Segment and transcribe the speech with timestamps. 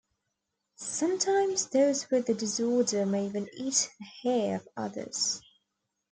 [0.77, 5.39] Sometimes those with the disorder may even eat the hair of others.